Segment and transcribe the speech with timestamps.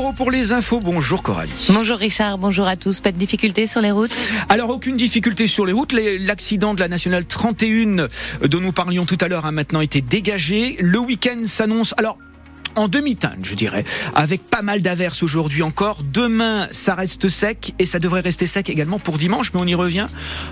[0.00, 0.80] Moreau pour les infos.
[0.80, 1.52] Bonjour Coralie.
[1.68, 3.00] Bonjour Richard, bonjour à tous.
[3.00, 4.16] Pas de difficultés sur les routes
[4.48, 5.92] Alors aucune difficulté sur les routes.
[5.92, 8.08] L'accident de la nationale 31
[8.48, 10.78] dont nous parlions tout à l'heure a maintenant été dégagé.
[10.80, 11.92] Le week-end s'annonce.
[11.98, 12.16] Alors
[12.76, 13.84] en demi-teinte, je dirais,
[14.14, 15.98] avec pas mal d'averses aujourd'hui encore.
[16.02, 19.74] Demain, ça reste sec et ça devrait rester sec également pour dimanche, mais on y
[19.74, 20.06] revient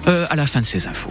[0.09, 1.11] euh, à la fin de ces infos.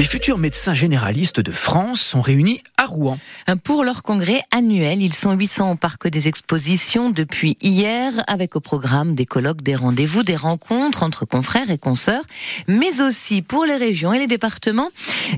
[0.00, 3.18] Les futurs médecins généralistes de France sont réunis à Rouen.
[3.64, 8.60] Pour leur congrès annuel, ils sont 800 au parc des expositions depuis hier, avec au
[8.60, 12.24] programme des colloques, des rendez-vous, des rencontres entre confrères et consoeurs,
[12.66, 14.88] mais aussi pour les régions et les départements.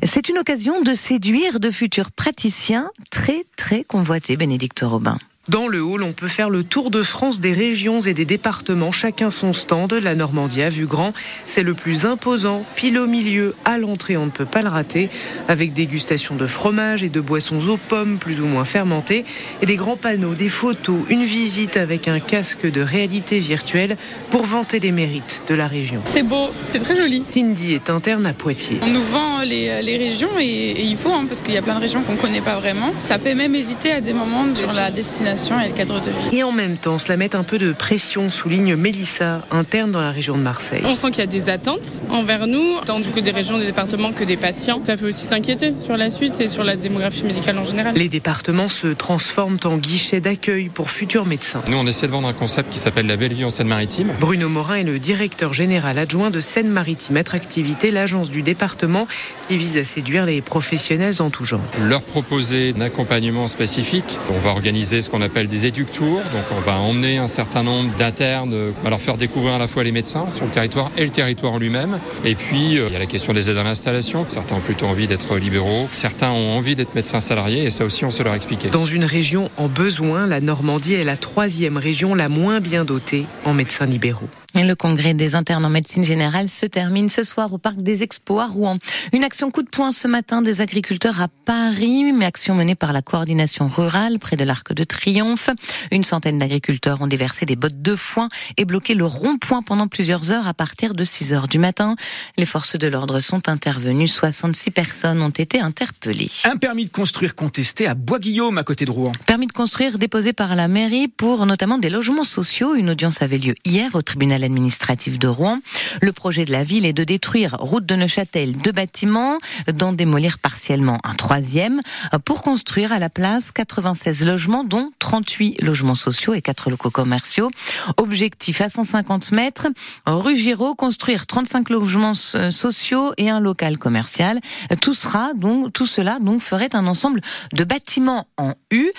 [0.04, 5.18] C'est une occasion de séduire de futurs praticiens très très convoités, Bénédicte Robin.
[5.48, 8.92] Dans le hall, on peut faire le tour de France des régions et des départements,
[8.92, 9.92] chacun son stand.
[9.92, 11.14] La Normandie a vu grand,
[11.46, 15.10] c'est le plus imposant, pile au milieu, à l'entrée, on ne peut pas le rater,
[15.48, 19.24] avec dégustation de fromage et de boissons aux pommes plus ou moins fermentées,
[19.60, 23.96] et des grands panneaux, des photos, une visite avec un casque de réalité virtuelle
[24.30, 26.02] pour vanter les mérites de la région.
[26.04, 27.20] C'est beau, c'est très joli.
[27.26, 28.78] Cindy est interne à Poitiers.
[28.82, 31.80] On nous vend les, régions et, il faut, hein, parce qu'il y a plein de
[31.80, 32.94] régions qu'on ne connaît pas vraiment.
[33.06, 36.36] Ça fait même hésiter à des moments sur la destination et le cadre de vie.
[36.38, 40.10] Et en même temps, cela met un peu de pression, souligne Mélissa, interne dans la
[40.10, 40.82] région de Marseille.
[40.84, 44.12] On sent qu'il y a des attentes envers nous, tant du des régions, des départements
[44.12, 44.80] que des patients.
[44.84, 47.94] Ça fait aussi s'inquiéter sur la suite et sur la démographie médicale en général.
[47.94, 51.62] Les départements se transforment en guichets d'accueil pour futurs médecins.
[51.68, 54.12] Nous, on essaie de vendre un concept qui s'appelle la belle vie en Seine-Maritime.
[54.20, 59.06] Bruno Morin est le directeur général adjoint de Seine-Maritime Attractivité, l'agence du département
[59.48, 61.60] qui vise à séduire les professionnels en tout genre.
[61.80, 64.18] Leur proposer un accompagnement spécifique.
[64.30, 66.20] On va organiser ce qu'on appelle des éductours.
[66.32, 69.84] Donc on va emmener un certain nombre d'internes, à leur faire découvrir à la fois
[69.84, 71.98] les médecins sur le territoire et le territoire lui-même.
[72.24, 74.26] Et puis euh, il y a la question des aides à l'installation.
[74.28, 78.04] Certains ont plutôt envie d'être libéraux, certains ont envie d'être médecins salariés et ça aussi
[78.04, 78.68] on se leur expliquer.
[78.68, 83.26] Dans une région en besoin, la Normandie est la troisième région la moins bien dotée
[83.44, 84.28] en médecins libéraux.
[84.54, 88.42] Le congrès des internes en médecine générale se termine ce soir au parc des Expos
[88.42, 88.78] à Rouen.
[89.14, 92.92] Une action coup de poing ce matin des agriculteurs à Paris, mais action menée par
[92.92, 95.48] la coordination rurale près de l'Arc de Triomphe.
[95.90, 100.32] Une centaine d'agriculteurs ont déversé des bottes de foin et bloqué le rond-point pendant plusieurs
[100.32, 101.96] heures à partir de 6 heures du matin.
[102.36, 104.06] Les forces de l'ordre sont intervenues.
[104.06, 106.30] 66 personnes ont été interpellées.
[106.44, 109.12] Un permis de construire contesté à Bois-Guillaume à côté de Rouen.
[109.26, 112.74] Permis de construire déposé par la mairie pour notamment des logements sociaux.
[112.74, 115.60] Une audience avait lieu hier au tribunal administrative de Rouen.
[116.00, 119.38] Le projet de la ville est de détruire route de Neuchâtel deux bâtiments,
[119.72, 121.80] d'en démolir partiellement un troisième,
[122.24, 127.50] pour construire à la place 96 logements, dont 38 logements sociaux et 4 locaux commerciaux.
[127.96, 129.68] Objectif à 150 mètres,
[130.06, 134.40] rue Giraud, construire 35 logements sociaux et un local commercial.
[134.80, 137.20] Tout sera donc, tout cela donc ferait un ensemble
[137.52, 138.90] de bâtiments en U.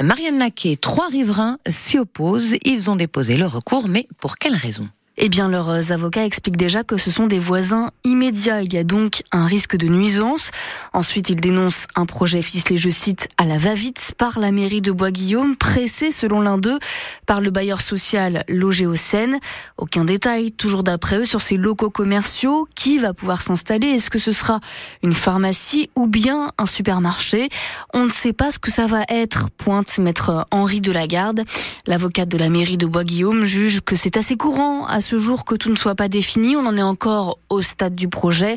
[0.00, 2.56] Marianne Naquet, trois riverains s'y opposent.
[2.64, 4.88] Ils ont déposé le recours, mais pour quelle raison?
[5.18, 8.62] Eh bien, leurs avocats expliquent déjà que ce sont des voisins immédiats.
[8.62, 10.50] Il y a donc un risque de nuisance.
[10.94, 14.90] Ensuite, ils dénoncent un projet ficelé, je cite, à la va-vite par la mairie de
[14.90, 16.78] Bois-Guillaume, pressé, selon l'un d'eux,
[17.26, 19.38] par le bailleur social logé au Seine.
[19.76, 22.66] Aucun détail, toujours d'après eux, sur ces locaux commerciaux.
[22.74, 23.88] Qui va pouvoir s'installer?
[23.88, 24.60] Est-ce que ce sera
[25.02, 27.50] une pharmacie ou bien un supermarché?
[27.92, 31.44] On ne sait pas ce que ça va être, pointe maître Henri Delagarde.
[31.86, 35.56] L'avocate de la mairie de Bois-Guillaume juge que c'est assez courant à ce jour que
[35.56, 36.54] tout ne soit pas défini.
[36.54, 38.56] On en est encore au stade du projet.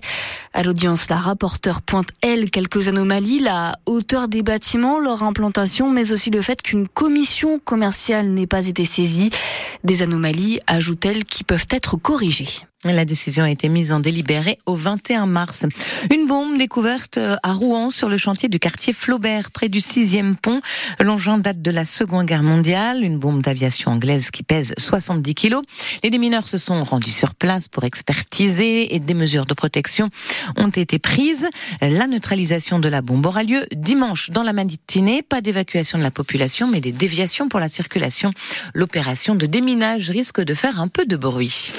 [0.54, 6.12] À l'audience, la rapporteure pointe, elle, quelques anomalies, la hauteur des bâtiments, leur implantation, mais
[6.12, 9.32] aussi le fait qu'une commission commerciale n'ait pas été saisie.
[9.84, 12.50] Des anomalies, ajoute-t-elle, qui peuvent être corrigées.
[12.86, 15.66] La décision a été mise en délibéré au 21 mars.
[16.14, 20.62] Une bombe découverte à Rouen sur le chantier du quartier Flaubert, près du sixième pont.
[21.00, 25.64] L'engin date de la Seconde Guerre mondiale, une bombe d'aviation anglaise qui pèse 70 kilos.
[26.04, 30.10] Les démineurs se sont rendus sur place pour expertiser et des mesures de protection
[30.56, 31.48] ont été prises.
[31.82, 35.24] La neutralisation de la bombe aura lieu dimanche dans la matinée.
[35.24, 38.32] Pas d'évacuation de la population, mais des déviations pour la circulation.
[38.76, 41.72] L'opération de déminage risque de faire un peu de bruit.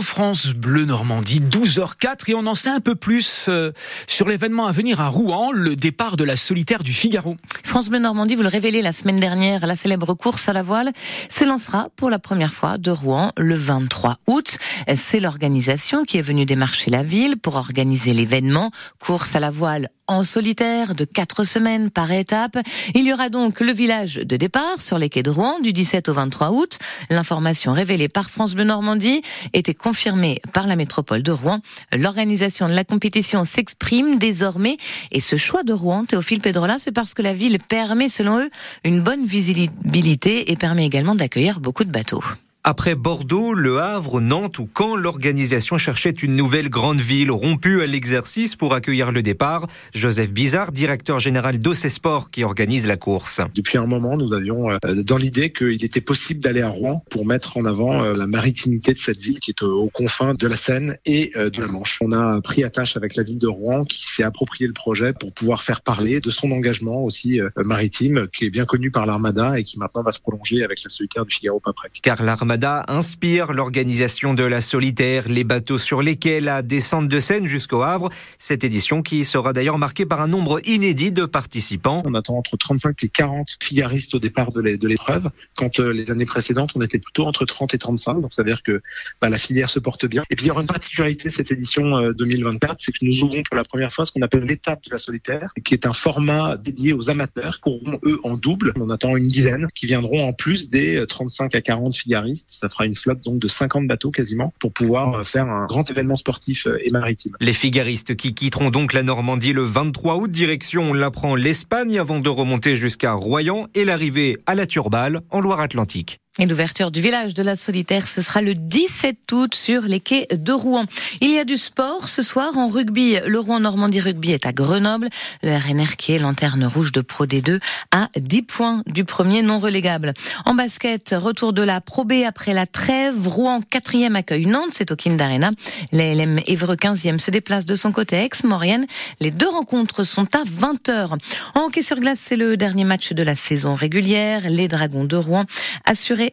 [0.00, 3.72] France Bleu Normandie, 12h04 et on en sait un peu plus euh,
[4.06, 7.36] sur l'événement à venir à Rouen, le départ de la solitaire du Figaro.
[7.64, 10.92] France Bleu Normandie, vous le révélez la semaine dernière, la célèbre course à la voile
[11.28, 14.58] s'élancera pour la première fois de Rouen le 23 août.
[14.94, 18.70] C'est l'organisation qui est venue démarcher la ville pour organiser l'événement.
[18.98, 22.58] Course à la voile en solitaire de quatre semaines par étape.
[22.94, 26.08] Il y aura donc le village de départ sur les quais de Rouen du 17
[26.08, 26.78] au 23 août.
[27.08, 29.22] L'information révélée par France Bleu Normandie
[29.52, 31.60] était est confirmée par la métropole de Rouen.
[31.96, 34.76] L'organisation de la compétition s'exprime désormais
[35.10, 38.50] et ce choix de Rouen, Théophile Pedrola, c'est parce que la ville permet, selon eux,
[38.84, 42.22] une bonne visibilité et permet également d'accueillir beaucoup de bateaux.
[42.64, 47.88] Après Bordeaux, Le Havre, Nantes ou Caen, l'organisation cherchait une nouvelle grande ville rompue à
[47.88, 49.66] l'exercice pour accueillir le départ.
[49.94, 53.40] Joseph Bizarre, directeur général Sport, qui organise la course.
[53.56, 57.26] Depuis un moment, nous avions euh, dans l'idée qu'il était possible d'aller à Rouen pour
[57.26, 60.54] mettre en avant euh, la maritimité de cette ville qui est aux confins de la
[60.54, 61.98] Seine et euh, de la Manche.
[62.00, 65.32] On a pris attache avec la ville de Rouen qui s'est approprié le projet pour
[65.32, 69.64] pouvoir faire parler de son engagement aussi maritime qui est bien connu par l'Armada et
[69.64, 71.98] qui maintenant va se prolonger avec la solitaire du Figaro Paprec.
[72.02, 72.51] Car l'Armada
[72.88, 78.10] inspire l'organisation de la solitaire, les bateaux sur lesquels la descente de Seine jusqu'au Havre.
[78.38, 82.02] Cette édition qui sera d'ailleurs marquée par un nombre inédit de participants.
[82.04, 85.30] On attend entre 35 et 40 figaristes au départ de l'épreuve.
[85.56, 88.20] Quand euh, les années précédentes, on était plutôt entre 30 et 35.
[88.20, 88.82] Donc ça veut dire que
[89.20, 90.22] bah, la filière se porte bien.
[90.30, 93.42] Et puis il y aura une particularité cette édition 2024, euh, c'est que nous ouvrons
[93.42, 96.56] pour la première fois ce qu'on appelle l'étape de la solitaire, qui est un format
[96.56, 98.72] dédié aux amateurs, qui auront eux en double.
[98.76, 102.68] On attend une dizaine qui viendront en plus des 35 euh, à 40 figaristes ça
[102.68, 106.16] fera une flotte donc de 50 bateaux quasiment pour pouvoir euh, faire un grand événement
[106.16, 107.36] sportif euh, et maritime.
[107.40, 112.20] Les figaristes qui quitteront donc la Normandie le 23 août, direction, on l'apprend, l'Espagne avant
[112.20, 116.18] de remonter jusqu'à Royan et l'arrivée à la Turballe en Loire-Atlantique.
[116.38, 120.26] Et l'ouverture du village de la Solitaire, ce sera le 17 août sur les quais
[120.32, 120.86] de Rouen.
[121.20, 123.18] Il y a du sport ce soir en rugby.
[123.26, 125.10] Le Rouen Normandie Rugby est à Grenoble.
[125.42, 129.58] Le RNR qui est lanterne rouge de Pro D2 à 10 points du premier non
[129.58, 130.14] relégable.
[130.46, 133.28] En basket, retour de la Pro B après la trêve.
[133.28, 135.50] Rouen 4e accueille Nantes, c'est au Kind Arena.
[135.92, 138.86] LM Évreux 15e se déplace de son côté ex-Maurienne.
[139.20, 141.18] Les deux rencontres sont à 20h.
[141.54, 144.48] En hockey sur glace, c'est le dernier match de la saison régulière.
[144.48, 145.44] Les Dragons de Rouen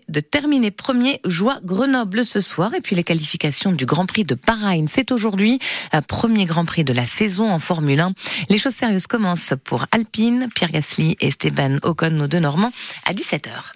[0.07, 1.19] de terminer premier.
[1.25, 2.74] Joie Grenoble ce soir.
[2.74, 4.88] Et puis les qualifications du Grand Prix de Bahreïn.
[4.88, 5.59] C'est aujourd'hui.
[6.07, 8.13] Premier Grand Prix de la saison en Formule 1.
[8.50, 12.71] Les choses sérieuses commencent pour Alpine, Pierre Gasly et Esteban Ocon, nos deux Normands,
[13.06, 13.74] à 17h.